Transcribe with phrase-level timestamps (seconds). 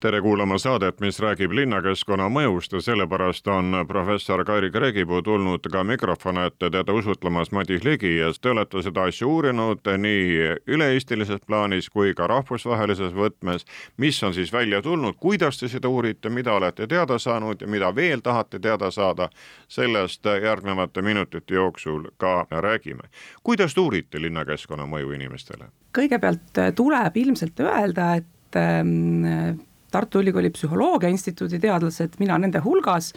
[0.00, 5.82] tere kuulama saadet, mis räägib linnakeskkonna mõjust ja sellepärast on professor Kairi Kreegipuu tulnud ka
[5.84, 11.90] mikrofoni ette teda usutlemas Madis Ligi ja te olete seda asja uurinud nii üle-eestilises plaanis
[11.90, 13.66] kui ka rahvusvahelises võtmes.
[13.96, 17.94] mis on siis välja tulnud, kuidas te seda uurite, mida olete teada saanud ja mida
[17.94, 19.28] veel tahate teada saada,
[19.68, 23.10] sellest järgnevate minutite jooksul ka räägime.
[23.42, 25.72] kuidas te uurite linnakeskkonna mõju inimestele?
[25.98, 29.58] kõigepealt tuleb ilmselt öelda, et ähm,
[29.90, 33.12] Tartu Ülikooli Psühholoogia Instituudi teadlased, mina nende hulgas,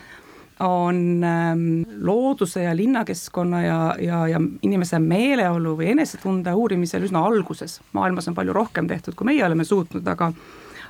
[0.61, 1.63] on ähm,
[2.05, 7.79] looduse ja linnakeskkonna ja, ja, ja inimese meeleolu või enesetunde uurimisel üsna alguses.
[7.97, 10.31] maailmas on palju rohkem tehtud, kui meie oleme suutnud, aga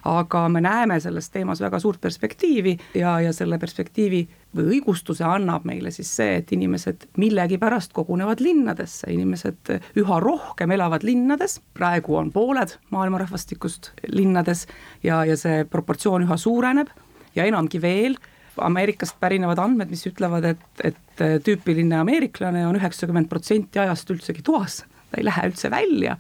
[0.08, 4.22] aga me näeme selles teemas väga suurt perspektiivi ja, ja selle perspektiivi
[4.56, 11.06] või õigustuse annab meile siis see, et inimesed millegipärast kogunevad linnadesse, inimesed üha rohkem elavad
[11.08, 14.68] linnades, praegu on pooled maailma rahvastikust linnades
[15.04, 16.92] ja, ja see proportsioon üha suureneb.
[17.36, 18.18] Ja enamgi veel,
[18.62, 24.82] Ameerikast pärinevad andmed, mis ütlevad, et, et tüüpiline ameeriklane on üheksakümmend protsenti ajast üldsegi toas,
[25.08, 26.18] ta ei lähe üldse välja,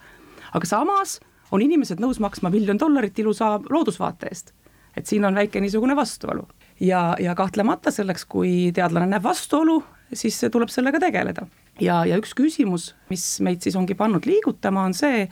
[0.55, 1.17] aga samas
[1.51, 4.53] on inimesed nõus maksma miljon dollarit ilusa loodusvaate eest.
[4.97, 6.47] et siin on väike niisugune vastuolu
[6.81, 9.81] ja, ja kahtlemata selleks, kui teadlane näeb vastuolu,
[10.13, 11.45] siis tuleb sellega tegeleda.
[11.79, 15.27] ja, ja üks küsimus, mis meid siis ongi pannud liigutama, on see,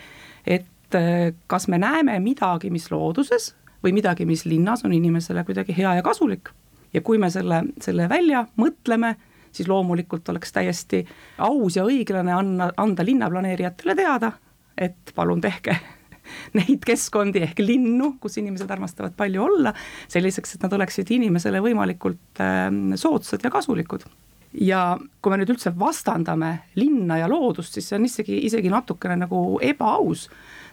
[0.45, 3.53] et äh, kas me näeme midagi, mis looduses
[3.83, 6.49] või midagi, mis linnas on inimesele kuidagi hea ja kasulik.
[6.93, 9.15] ja kui me selle, selle välja mõtleme,
[9.51, 11.05] siis loomulikult oleks täiesti
[11.37, 14.31] aus ja õiglane anna, anda linnaplaneerijatele teada,
[14.77, 15.77] et palun tehke
[16.59, 19.73] neid keskkondi ehk linnu, kus inimesed armastavad palju olla,
[20.11, 24.07] selliseks, et nad oleksid inimesele võimalikult ähm, soodsad ja kasulikud.
[24.57, 29.19] Ja kui me nüüd üldse vastandame linna ja loodust, siis see on isegi, isegi natukene
[29.21, 30.25] nagu ebaaus,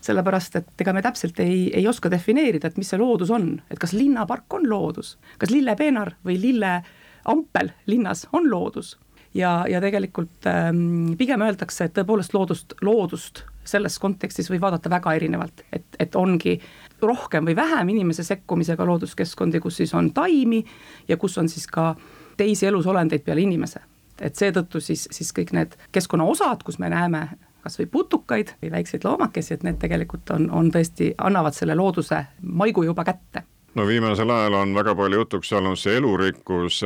[0.07, 3.81] sellepärast et ega me täpselt ei, ei oska defineerida, et mis see loodus on, et
[3.81, 8.95] kas linnapark on loodus, kas lillepeenar või lilleampel linnas on loodus?
[9.37, 15.15] Ja, ja tegelikult ähm, pigem öeldakse, et tõepoolest loodust, loodust selles kontekstis võib vaadata väga
[15.19, 16.57] erinevalt, et, et ongi
[17.03, 20.63] rohkem või vähem inimese sekkumisega looduskeskkondi, kus siis on taimi
[21.09, 21.95] ja kus on siis ka
[22.37, 23.81] teisi elusolendeid peale inimese.
[24.21, 27.29] et seetõttu siis, siis kõik need keskkonnaosad, kus me näeme
[27.61, 32.23] kas või putukaid või väikseid loomakesi, et need tegelikult on, on tõesti, annavad selle looduse
[32.41, 33.43] maigu juba kätte
[33.77, 36.79] no viimasel ajal on väga palju jutuks olnud see elurikkus,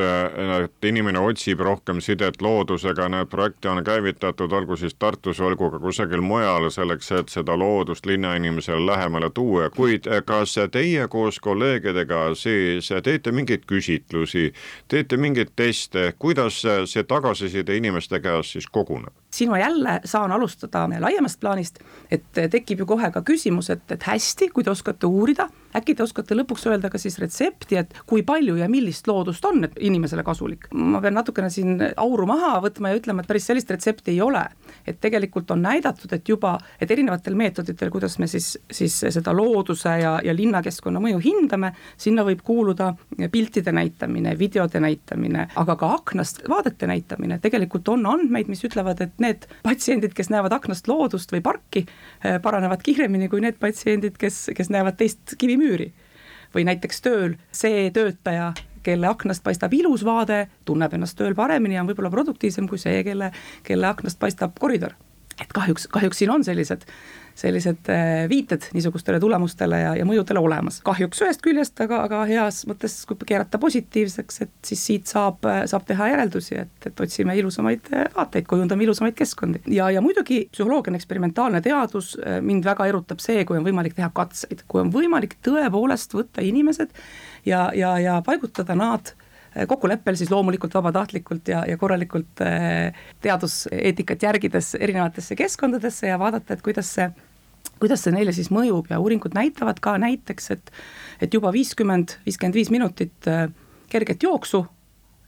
[0.64, 5.78] et inimene otsib rohkem sidet loodusega, need projekte on käivitatud, olgu siis Tartus, olgu ka
[5.78, 12.90] kusagil mujal, selleks et seda loodust linnainimesele lähemale tuua, kuid kas teie koos kolleegidega siis
[13.04, 14.50] teete mingeid küsitlusi,
[14.88, 19.14] teete mingeid teste, kuidas see tagasiside inimeste käest siis koguneb?
[19.30, 21.78] siin ma jälle saan alustada laiemast plaanist,
[22.10, 25.46] et tekib ju kohe ka küsimus, et, et hästi, kui te oskate uurida,
[25.76, 29.66] äkki te oskate lõpuks öelda ka siis retsepti, et kui palju ja millist loodust on
[29.78, 30.68] inimesele kasulik.
[30.74, 34.44] ma pean natukene siin auru maha võtma ja ütlema, et päris sellist retsepti ei ole.
[34.86, 39.96] Et tegelikult on näidatud, et juba, et erinevatel meetoditel, kuidas me siis, siis seda looduse
[40.02, 42.92] ja, ja linnakeskkonna mõju hindame, sinna võib kuuluda
[43.32, 49.18] piltide näitamine, videode näitamine, aga ka aknast vaadete näitamine, tegelikult on andmeid, mis ütlevad, et
[49.22, 51.86] need patsiendid, kes näevad aknast loodust või parki,
[52.24, 55.92] eh, paranevad kiiremini kui need patsiendid, kes, kes näevad teist kivimüüri.
[56.50, 58.48] või näiteks tööl see töötaja,
[58.82, 63.04] kelle aknast paistab ilus vaade, tunneb ennast tööl paremini ja on võib-olla produktiivsem kui see,
[63.06, 63.32] kelle,
[63.66, 64.96] kelle aknast paistab koridor.
[65.40, 66.84] et kahjuks, kahjuks siin on sellised
[67.40, 70.80] sellised äh, viited niisugustele tulemustele ja, ja mõjudele olemas.
[70.84, 75.86] kahjuks ühest küljest, aga, aga heas mõttes, kui keerata positiivseks, et siis siit saab, saab
[75.88, 79.62] teha järeldusi, et, et otsime ilusamaid äh, vaateid, kujundame ilusamaid keskkondi.
[79.76, 83.96] ja, ja muidugi psühholoogia on eksperimentaalne teadus, äh, mind väga erutab see, kui on võimalik
[83.98, 86.94] teha katseid, kui on võimalik tõepoolest võtta inimesed
[87.46, 89.14] ja, ja, ja paigutada nad
[89.68, 92.38] kokkuleppel siis loomulikult vabatahtlikult ja, ja korralikult
[93.20, 97.08] teaduseetikat järgides erinevatesse keskkondadesse ja vaadata, et kuidas see
[97.80, 100.72] kuidas see neile siis mõjub ja uuringud näitavad ka näiteks, et
[101.20, 103.48] et juba viiskümmend, viiskümmend viis minutit äh,
[103.92, 104.64] kerget jooksu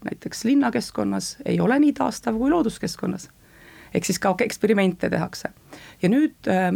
[0.05, 3.31] näiteks linnakeskkonnas ei ole nii taastav kui looduskeskkonnas.
[3.95, 5.49] ehk siis ka eksperimente tehakse.
[6.03, 6.71] ja nüüd äh,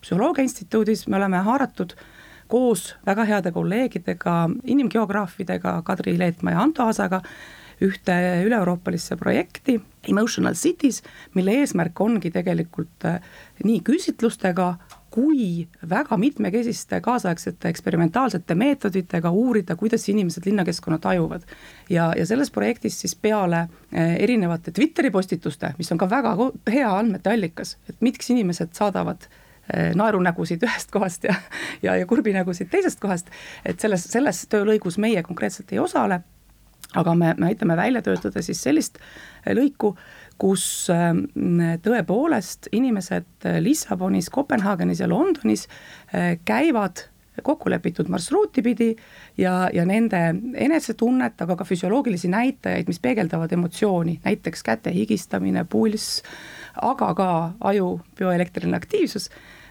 [0.00, 1.96] Psühholoogia Instituudis me oleme haaratud
[2.48, 7.22] koos väga heade kolleegidega, inimgeograafidega Kadri Leetmaa ja Anto Aasaga
[7.84, 9.78] ühte üle-euroopalisse projekti
[10.08, 11.02] Emotional Cities,
[11.34, 13.20] mille eesmärk ongi tegelikult äh,
[13.64, 14.72] nii küsitlustega
[15.10, 21.42] kui väga mitmekesiste kaasaegsete eksperimentaalsete meetoditega uurida, kuidas inimesed linnakeskkonna tajuvad.
[21.90, 23.60] ja, ja selles projektis siis peale
[23.92, 26.36] eh, erinevate Twitteri postituste, mis on ka väga
[26.70, 29.28] hea andmete allikas, et miks inimesed saadavad
[29.94, 31.34] naerunägusid ühest kohast ja,
[31.82, 33.28] ja, ja kurbinägusid teisest kohast,
[33.68, 36.22] et selles, selles töölõigus meie konkreetselt ei osale,
[36.96, 38.98] aga me, me aitame välja töötada siis sellist
[39.52, 39.92] lõiku,
[40.38, 41.26] kus ähm,
[41.84, 45.66] tõepoolest inimesed äh, Lissabonis, Kopenhaagenis ja Londonis
[46.14, 47.08] äh, käivad
[47.42, 48.88] kokkulepitud marsruuti pidi
[49.38, 50.20] ja, ja nende
[50.54, 56.22] enesetunnet, aga ka füsioloogilisi näitajaid, mis peegeldavad emotsiooni, näiteks käte higistamine, pulss,
[56.82, 57.28] aga ka
[57.70, 59.30] aju bioelektriline aktiivsus,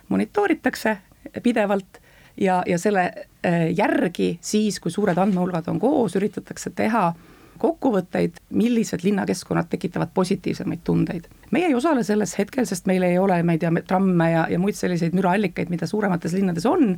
[0.09, 0.97] monitooritakse
[1.43, 2.01] pidevalt
[2.37, 3.11] ja, ja selle
[3.45, 7.11] äh, järgi siis, kui suured andmehulgad on koos, üritatakse teha
[7.57, 11.25] kokkuvõtteid, millised linnakeskkonnad tekitavad positiivsemaid tundeid.
[11.51, 14.59] meie ei osale selles hetkel, sest meil ei ole, ma ei tea, tramme ja, ja
[14.59, 16.97] muid selliseid müraallikaid, mida suuremates linnades on,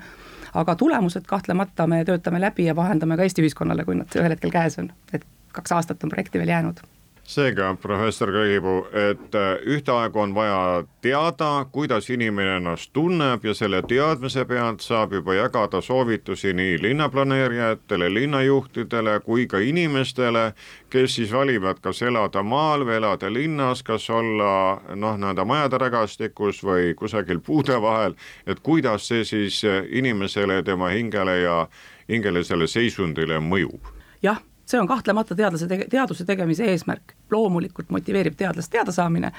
[0.54, 4.52] aga tulemused kahtlemata me töötame läbi ja vahendame ka Eesti ühiskonnale, kui nad ühel hetkel
[4.52, 6.84] käes on, et kaks aastat on projekti veel jäänud
[7.30, 13.84] seega, professor Kõigipuu, et äh, ühtaegu on vaja teada, kuidas inimene ennast tunneb ja selle
[13.86, 20.54] teadmise pealt saab juba jagada soovitusi nii linnaplaneerijatele, linnajuhtidele kui ka inimestele,
[20.90, 26.64] kes siis valivad, kas elada maal või elada linnas, kas olla noh, nii-öelda majade rägastikus
[26.66, 28.18] või kusagil puude vahel,
[28.50, 31.64] et kuidas see siis inimesele, tema hingele ja
[32.10, 33.94] hingelisele seisundile mõjub?
[34.26, 39.32] jah see on kahtlemata teadlase tege-, teaduse tegemise eesmärk, loomulikult motiveerib teadlast teadasaamine,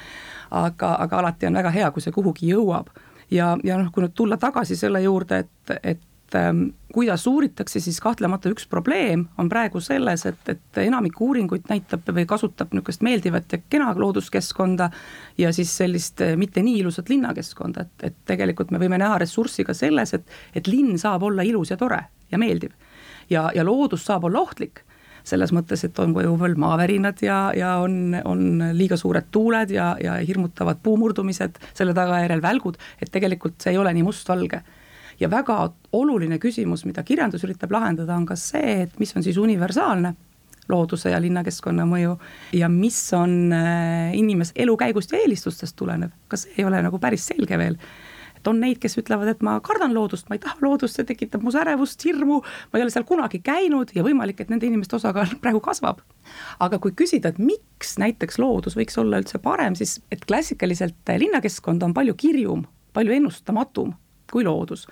[0.50, 2.90] aga, aga alati on väga hea, kui see kuhugi jõuab.
[3.30, 8.00] ja, ja noh, kui nüüd tulla tagasi selle juurde, et, et ähm, kuidas uuritakse, siis
[8.02, 13.52] kahtlemata üks probleem on praegu selles, et, et enamik uuringuid näitab või kasutab niisugust meeldivat
[13.52, 14.90] ja kena looduskeskkonda
[15.38, 19.64] ja siis sellist äh, mitte nii ilusat linnakeskkonda, et, et tegelikult me võime näha ressurssi
[19.64, 22.74] ka selles, et, et linn saab olla ilus ja tore ja meeldiv.
[23.30, 24.84] ja, ja loodus saab olla ohtlik
[25.24, 30.18] selles mõttes, et on mõjuval maavärinad ja, ja on, on liiga suured tuuled ja, ja
[30.26, 34.62] hirmutavad puumurdumised, selle tagajärjel välgud, et tegelikult see ei ole nii mustvalge.
[35.20, 35.56] ja väga
[35.92, 40.14] oluline küsimus, mida kirjandus üritab lahendada, on ka see, et mis on siis universaalne
[40.70, 42.14] looduse ja linnakeskkonna mõju
[42.56, 47.26] ja mis on äh, inimese elukäigust ja eelistustest tulenev, ka see ei ole nagu päris
[47.32, 47.76] selge veel
[48.40, 51.44] et on neid, kes ütlevad, et ma kardan loodust, ma ei taha loodust, see tekitab
[51.44, 55.34] mus ärevust, hirmu, ma ei ole seal kunagi käinud ja võimalik, et nende inimeste osakaal
[55.42, 56.00] praegu kasvab.
[56.60, 61.82] aga kui küsida, et miks näiteks loodus võiks olla üldse parem, siis et klassikaliselt linnakeskkond
[61.84, 62.64] on palju kirjum,
[62.96, 63.94] palju ennustamatum
[64.30, 64.86] kui loodus.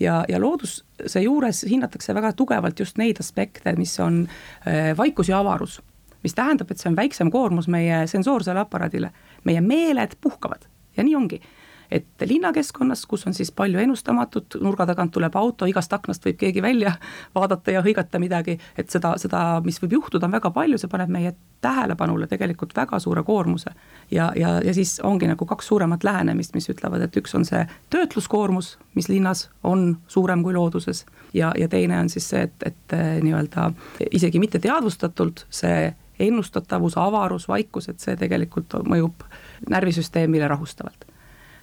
[0.00, 4.24] Ja, ja looduse juures hinnatakse väga tugevalt just neid aspekte, mis on
[4.66, 5.78] äh, vaikus ja avarus.
[6.24, 9.12] Mis tähendab, et see on väiksem koormus meie sensoorsele aparaadile,
[9.48, 10.66] meie meeled puhkavad.
[10.96, 11.40] Ja nii ongi
[11.90, 16.62] et linnakeskkonnas, kus on siis palju ennustamatut, nurga tagant tuleb auto, igast aknast võib keegi
[16.62, 16.92] välja
[17.34, 21.10] vaadata ja hõigata midagi, et seda, seda, mis võib juhtuda, on väga palju, see paneb
[21.10, 23.70] meie tähelepanule tegelikult väga suure koormuse.
[24.10, 27.66] ja, ja, ja siis ongi nagu kaks suuremat lähenemist, mis ütlevad, et üks on see
[27.90, 31.04] töötluskoormus, mis linnas on suurem kui looduses
[31.34, 33.70] ja, ja teine on siis see, et, et nii-öelda
[34.10, 39.24] isegi mitte teadvustatult see ennustatavus, avarus, vaikus, et see tegelikult mõjub
[39.72, 41.09] närvisüsteemile rahustavalt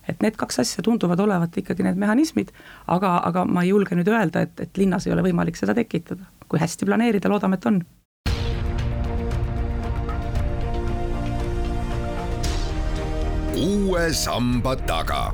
[0.09, 2.53] et need kaks asja tunduvad olevat ikkagi need mehhanismid,
[2.87, 6.29] aga, aga ma ei julge nüüd öelda, et, et linnas ei ole võimalik seda tekitada.
[6.47, 7.81] kui hästi planeerida, loodame, et on.
[13.57, 15.33] uue samba taga.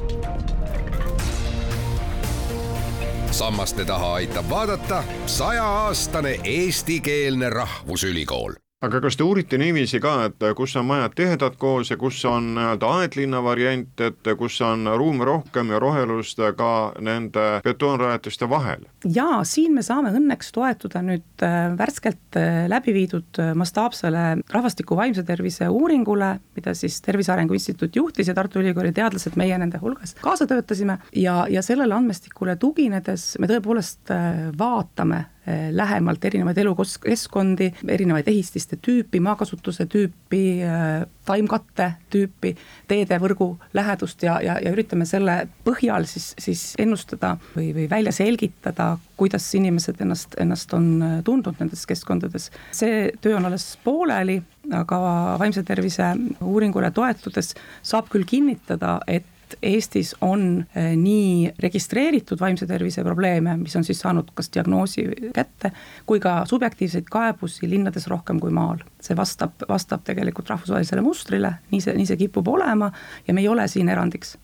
[3.31, 10.75] sammaste taha aitab vaadata sajaaastane eestikeelne rahvusülikool aga kas te uurite niiviisi ka, et kus
[10.79, 15.71] on majad tihedad koos ja kus on nii-öelda aedlinna variant, et kus on ruumi rohkem
[15.71, 16.71] ja rohelust ka
[17.03, 18.83] nende betoonrajatiste vahel?
[19.03, 24.97] jaa, siin me saame õnneks toetuda nüüd äh, värskelt äh, läbi viidud äh, mastaapsele rahvastiku
[24.99, 29.79] vaimse tervise uuringule, mida siis Tervise Arengu Instituut juhtis ja Tartu Ülikooli teadlased, meie nende
[29.81, 34.11] hulgas kaasa töötasime ja, ja sellele andmestikule tuginedes me tõepoolest
[34.59, 35.23] vaatame
[35.71, 42.53] lähemalt erinevaid elukeskkondi, erinevaid ehististe tüüpi, maakasutuse tüüpi, eh, taimkatte tüüpi,
[42.87, 48.93] teedevõrgu lähedust ja, ja, ja üritame selle põhjal siis, siis ennustada või, või välja selgitada,
[49.19, 52.49] kuidas inimesed ennast, ennast on eh, tundnud nendes keskkondades.
[52.71, 54.39] see töö on alles pooleli,
[54.71, 55.03] aga
[55.43, 62.67] vaimse tervise uuringule toetudes saab küll kinnitada, et et Eestis on eh, nii registreeritud vaimse
[62.69, 65.73] tervise probleeme, mis on siis saanud kas diagnoosi kätte,
[66.05, 68.83] kui ka subjektiivseid kaebusi linnades rohkem kui maal.
[69.03, 72.91] see vastab, vastab tegelikult rahvusvahelisele mustrile, nii see, nii see kipub olema
[73.27, 74.37] ja me ei ole siin erandiks.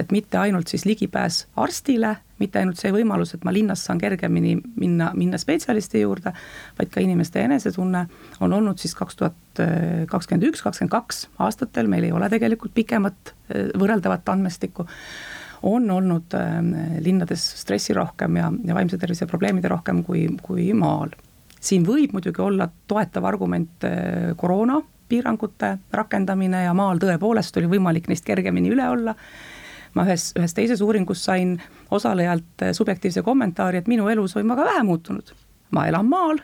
[0.00, 4.56] Et mitte ainult siis ligipääs arstile, mitte ainult see võimalus, et ma linnas saan kergemini
[4.80, 6.34] minna, minna spetsialisti juurde,
[6.78, 8.06] vaid ka inimeste enesetunne
[8.42, 9.62] on olnud siis kaks tuhat
[10.10, 13.34] kakskümmend üks, kakskümmend kaks aastatel, meil ei ole tegelikult pikemat
[13.78, 14.88] võrreldavat andmestikku
[15.64, 16.34] on olnud
[17.00, 21.14] linnades stressi rohkem ja, ja vaimse tervise probleemide rohkem kui, kui maal.
[21.60, 23.86] siin võib muidugi olla toetav argument
[24.36, 29.14] koroona piirangute rakendamine ja maal tõepoolest oli võimalik neist kergemini üle olla.
[29.94, 31.58] Ma ühes, ühes teises uuringus sain
[31.90, 35.34] osalejalt subjektiivse kommentaari, et minu elus on väga vähe muutunud.
[35.70, 36.38] ma elan maal,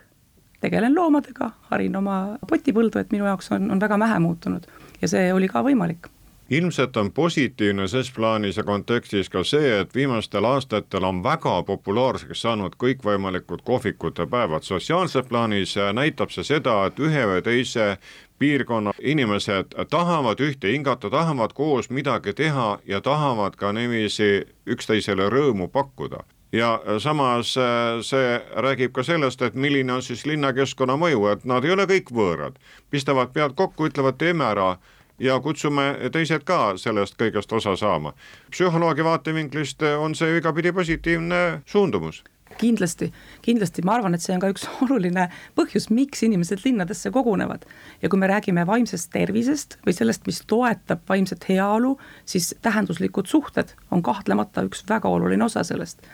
[0.61, 4.67] tegelen loomadega, harin oma potipõldu, et minu jaoks on, on väga vähe muutunud
[5.03, 6.11] ja see oli ka võimalik
[6.51, 12.43] ilmselt on positiivne ses plaanis ja kontekstis ka see, et viimastel aastatel on väga populaarseks
[12.43, 14.63] saanud kõikvõimalikud kohvikute päevad.
[14.63, 17.97] sotsiaalses plaanis näitab see seda, et ühe või teise
[18.39, 25.69] piirkonna inimesed tahavad ühte hingata, tahavad koos midagi teha ja tahavad ka niiviisi üksteisele rõõmu
[25.69, 31.45] pakkuda ja samas äh, see räägib ka sellest, et milline on siis linnakeskkonna mõju, et
[31.45, 32.57] nad ei ole kõik võõrad,
[32.91, 34.73] pistavad pead kokku, ütlevad teeme ära
[35.21, 38.13] ja kutsume teised ka sellest kõigest osa saama.
[38.51, 42.23] psühholoogi vaatevinklist on see ju igapidi positiivne suundumus
[42.61, 43.13] kindlasti,
[43.43, 47.65] kindlasti ma arvan, et see on ka üks oluline põhjus, miks inimesed linnadesse kogunevad.
[48.03, 53.75] ja kui me räägime vaimsest tervisest või sellest, mis toetab vaimset heaolu, siis tähenduslikud suhted
[53.91, 56.05] on kahtlemata üks väga oluline osa sellest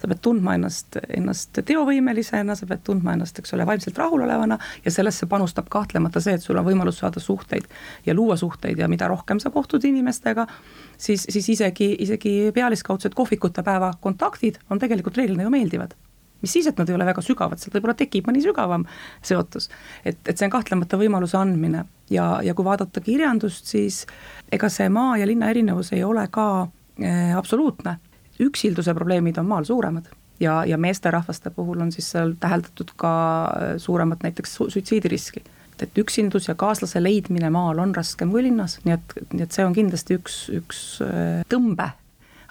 [0.00, 4.92] sa pead tundma ennast, ennast teovõimelisena, sa pead tundma ennast, eks ole, vaimselt rahulolevana ja
[4.92, 7.68] sellesse panustab kahtlemata see, et sul on võimalus saada suhteid
[8.06, 10.46] ja luua suhteid ja mida rohkem sa kohtud inimestega,
[10.96, 15.94] siis, siis isegi, isegi pealiskaudsed kohvikute päeva kontaktid on tegelikult reeglina ju meeldivad.
[16.40, 18.86] mis siis, et nad ei ole väga sügavad, sealt võib-olla tekib mõni sügavam
[19.20, 19.68] seotus.
[20.04, 21.84] et, et see on kahtlemata võimaluse andmine.
[22.10, 24.06] ja, ja kui vaadata kirjandust, siis
[24.52, 26.46] ega see maa ja linna erinevus ei ole ka
[27.04, 27.98] äh, absoluutne
[28.40, 30.10] üksilduse probleemid on maal suuremad.
[30.40, 33.12] Ja, ja meesterahvaste puhul on siis seal täheldatud ka
[33.44, 35.42] äh, suuremat näiteks suitsiidiriski.
[35.80, 39.64] et üksindus ja kaaslase leidmine maal on raskem kui linnas, nii et, nii et see
[39.64, 41.86] on kindlasti üks, üks äh, tõmbe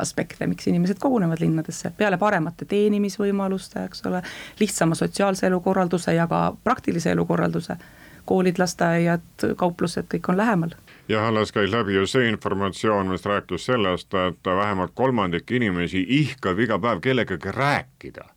[0.01, 4.23] aspekte, miks inimesed kogunevad linnadesse, peale paremate teenimisvõimaluste, eks ole,
[4.59, 7.75] lihtsama sotsiaalse elukorralduse ja ka praktilise elukorralduse,
[8.25, 10.73] koolid, lasteaiad, kauplused, kõik on lähemal
[11.09, 16.59] ja alles käis läbi ju see informatsioon, mis rääkis sellest, et vähemalt kolmandik inimesi ihkab
[16.59, 18.29] iga päev kellegagi rääkida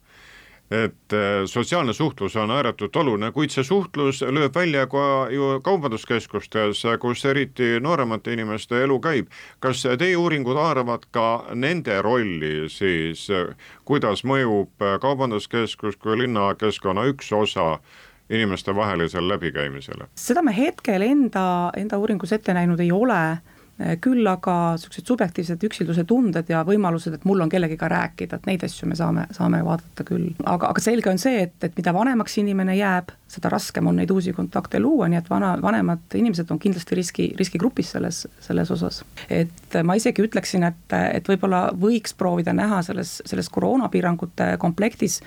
[0.73, 6.85] et eh, sotsiaalne suhtlus on ääretult oluline, kuid see suhtlus lööb välja ka ju kaubanduskeskustes,
[7.00, 9.29] kus eriti nooremate inimeste elu käib.
[9.61, 13.26] kas teie uuringud haaravad ka nende rolli siis,
[13.85, 17.79] kuidas mõjub kaubanduskeskus kui linnakeskkonna üks osa
[18.33, 20.11] inimestevahelisele läbikäimisele?
[20.15, 21.47] seda me hetkel enda,
[21.77, 23.23] enda uuringus ette näinud ei ole,
[24.05, 28.65] küll aga niisugused subjektiivsed üksilduse tunded ja võimalused, et mul on kellegiga rääkida, et neid
[28.67, 30.29] asju me saame, saame vaadata küll.
[30.45, 34.12] aga, aga selge on see, et, et mida vanemaks inimene jääb, seda raskem on neid
[34.12, 39.03] uusi kontakte luua, nii et vana, vanemad inimesed on kindlasti riski, riskigrupis selles, selles osas.
[39.31, 45.23] et ma isegi ütleksin, et, et võib-olla võiks proovida näha selles, selles koroonapiirangute komplektis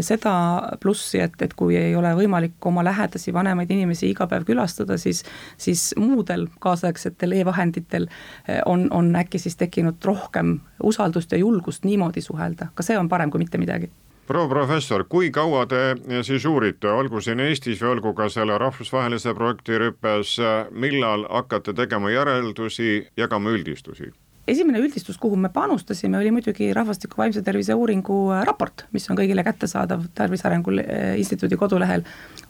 [0.00, 0.34] seda
[0.80, 5.24] plussi, et, et kui ei ole võimalik oma lähedasi vanemaid inimesi iga päev külastada, siis,
[5.60, 12.24] siis muudel kaasaegsetel e-vahenditel eh, on, on äkki siis tekkinud rohkem usaldust ja julgust niimoodi
[12.24, 13.90] suhelda, ka see on parem kui mitte midagi.
[14.26, 19.34] Proua professor, kui kaua te siis uurite, olgu siin Eestis või olgu ka selle rahvusvahelise
[19.34, 20.36] projekti rüppes,
[20.70, 24.12] millal hakkate tegema järeldusi, jagama üldistusi?
[24.46, 29.18] Esimene üldistus, kuhu me panustasime, oli muidugi rahvastiku vaimse tervise uuringu äh, raport, mis on
[29.18, 32.02] kõigile kättesaadav Tervise Arengu äh, Instituudi kodulehel.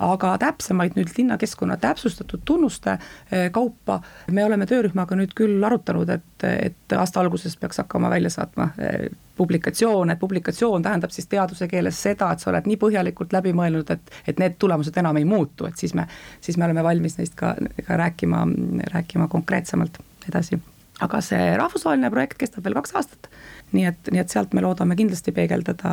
[0.02, 6.46] aga täpsemaid nüüd linnakeskkonna täpsustatud tunnuste äh, kaupa me oleme töörühmaga nüüd küll arutanud, et,
[6.48, 8.70] et aasta alguses peaks hakkama välja saatma
[9.36, 13.92] publikatsioon, et publikatsioon tähendab siis teaduse keeles seda, et sa oled nii põhjalikult läbi mõelnud,
[13.92, 16.08] et, et need tulemused enam ei muutu, et siis me,
[16.40, 17.54] siis me oleme valmis neist ka,
[17.86, 18.44] ka rääkima,
[18.92, 20.60] rääkima konkreetsemalt edasi
[21.02, 23.28] aga see rahvusvaheline projekt kestab veel kaks aastat.
[23.72, 25.92] nii et, nii et sealt me loodame kindlasti peegeldada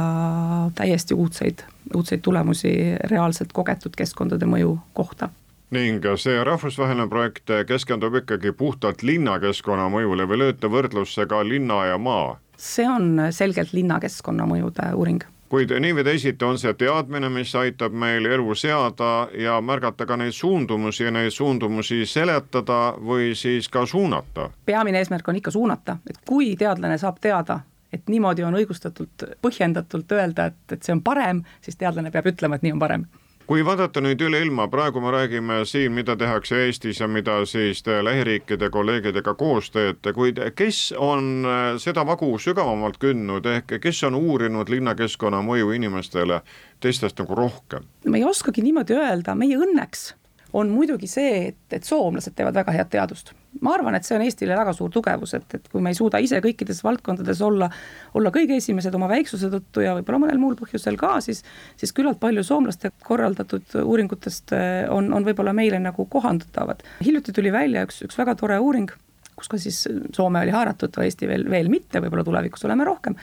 [0.75, 1.63] täiesti uudseid,
[1.95, 2.73] uudseid tulemusi
[3.11, 5.29] reaalselt kogetud keskkondade mõju kohta
[5.75, 11.97] ning see rahvusvaheline projekt keskendub ikkagi puhtalt linnakeskkonna mõjule või lööte võrdlusse ka linna ja
[12.01, 12.39] maa?
[12.57, 17.93] see on selgelt linnakeskkonna mõjude uuring kuid nii või teisiti on see teadmine, mis aitab
[17.93, 23.85] meil elu seada ja märgata ka neid suundumusi ja neid suundumusi seletada või siis ka
[23.85, 24.49] suunata.
[24.65, 27.59] peamine eesmärk on ikka suunata, et kui teadlane saab teada,
[27.93, 32.55] et niimoodi on õigustatult, põhjendatult öelda, et, et see on parem, siis teadlane peab ütlema,
[32.55, 33.09] et nii on parem
[33.49, 37.81] kui vaadata nüüd üle ilma, praegu me räägime siin, mida tehakse Eestis ja mida siis
[37.81, 44.19] lähiriikide kolleegidega koos teete, kuid kes on äh, seda vagu sügavamalt kündnud, ehk kes on
[44.19, 46.43] uurinud linnakeskkonna mõju inimestele
[46.79, 47.89] teistest nagu rohkem?
[48.05, 50.11] ma ei oskagi niimoodi öelda, meie õnneks
[50.53, 53.33] on muidugi see, et, et soomlased teevad väga head teadust.
[53.65, 56.19] ma arvan, et see on Eestile väga suur tugevus, et, et kui me ei suuda
[56.21, 57.69] ise kõikides valdkondades olla,
[58.17, 61.41] olla kõige esimesed oma väiksuse tõttu ja võib-olla mõnel muul põhjusel ka, siis,
[61.79, 66.85] siis küllalt palju soomlaste korraldatud uuringutest eh, on, on võib-olla meile nagu kohandatavad.
[67.05, 68.93] hiljuti tuli välja üks, üks väga tore uuring
[69.39, 73.15] kus ka siis Soome oli haaratud, Eesti veel, veel mitte, võib-olla tulevikus oleme rohkem,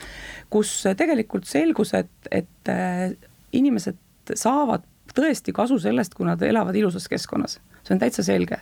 [0.49, 3.11] kus tegelikult selgus, et, et eh,
[3.57, 4.85] inimesed saavad
[5.17, 8.61] tõesti kasu sellest, kui nad elavad ilusas keskkonnas, see on täitsa selge.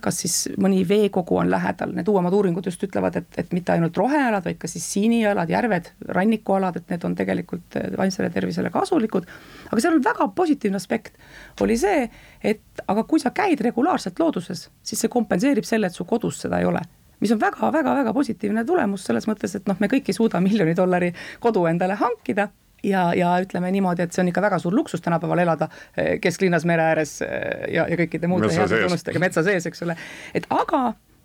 [0.00, 3.96] Kas siis mõni veekogu on lähedal, need uuemad uuringud just ütlevad, et, et mitte ainult
[3.98, 9.26] rohealad, vaid ka siis siinialad, järved, rannikualad, et need on tegelikult vaimsele tervisele kasulikud.
[9.72, 11.18] aga seal on väga positiivne aspekt,
[11.66, 12.06] oli see,
[12.38, 16.62] et aga kui sa käid regulaarselt looduses, siis see kompenseerib selle, et su kodus seda
[16.62, 16.84] ei ole.
[17.20, 21.10] Mis on väga-väga-väga positiivne tulemus selles mõttes, et noh, me kõik ei suuda miljoni dollari
[21.42, 22.46] kodu endale hankida
[22.84, 26.66] ja, ja ütleme niimoodi, et see on ikka väga suur luksus tänapäeval elada eh, kesklinnas
[26.68, 29.96] mere ääres eh, ja, ja kõikide muude heade tunnustega metsa sees, eks ole,
[30.36, 30.82] et aga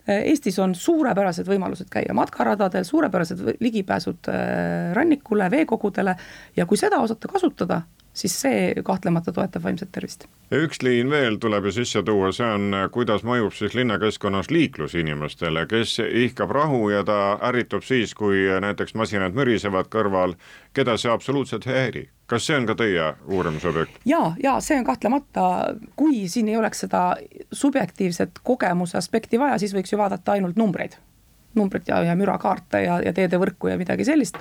[0.08, 4.32] eh, Eestis on suurepärased võimalused käia matkaradadel, suurepärased ligipääsud
[4.98, 6.16] rannikule, veekogudele
[6.58, 7.84] ja kui seda osata kasutada,
[8.20, 10.28] siis see kahtlemata toetab vaimset tervist.
[10.56, 15.66] üks liin veel tuleb ju sisse tuua, see on, kuidas mõjub siis linnakeskkonnas liiklus inimestele,
[15.70, 20.36] kes ihkab rahu ja ta ärritub siis, kui näiteks masinad mürisevad kõrval,
[20.74, 24.00] keda see absoluutselt ei häiri kas see on ka teie uurimusobjekt?
[24.06, 27.04] ja, ja see on kahtlemata, kui siin ei oleks seda
[27.52, 30.98] subjektiivset kogemuse aspekti vaja, siis võiks ju vaadata ainult numbreid.
[31.56, 34.38] numbrit ja, ja mürakaarte ja, ja teedevõrku ja midagi sellist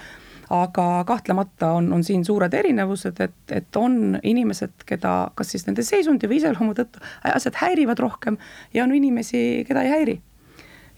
[0.50, 5.85] aga kahtlemata on, on siin suured erinevused, et, et on inimesed, keda kas siis nende
[5.87, 7.02] seisundi või iseloomu tõttu
[7.35, 8.38] asjad häirivad rohkem
[8.75, 10.17] ja on inimesi, keda ei häiri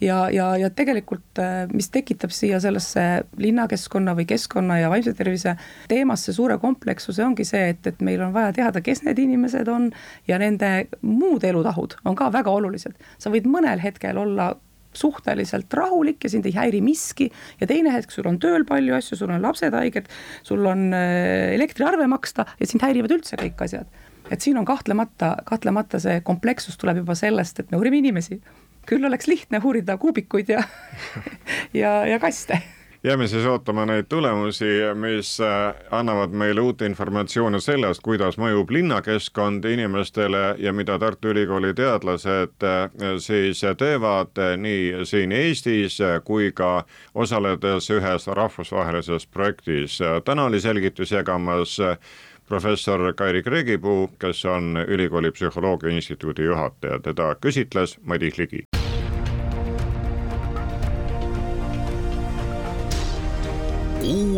[0.00, 1.40] ja, ja, ja tegelikult,
[1.72, 3.04] mis tekitab siia sellesse
[3.40, 5.56] linnakeskkonna või keskkonna ja vaimse tervise
[5.90, 9.90] teemasse suure komplekssuse, ongi see, et, et meil on vaja teada, kes need inimesed on
[10.28, 12.96] ja nende muud elutahud on ka väga olulised.
[13.18, 14.54] sa võid mõnel hetkel olla
[14.96, 17.28] suhteliselt rahulik ja sind ei häiri miski
[17.60, 20.08] ja teine hetk sul on tööl palju asju, sul on lapsed haiged,
[20.46, 23.86] sul on äh, elektriarve maksta ja sind häirivad üldse kõik asjad.
[24.30, 28.40] et siin on kahtlemata, kahtlemata see komplekssus tuleb juba sellest, et me uurime inimesi.
[28.86, 30.62] küll oleks lihtne uurida kuubikuid ja
[31.82, 32.60] ja, ja kaste
[33.04, 39.64] jääme siis ootama neid tulemusi, mis äh, annavad meile uut informatsiooni sellest, kuidas mõjub linnakeskkond
[39.64, 46.84] inimestele ja mida Tartu Ülikooli teadlased äh, siis teevad äh, nii siin Eestis kui ka
[47.14, 49.98] osaledes ühes rahvusvahelises projektis.
[50.24, 51.78] täna oli selgitusi jagamas
[52.48, 58.69] professor Kairi Kreegipuu, kes on ülikooli psühholoogia instituudi juhataja, teda küsitles Madis Ligi.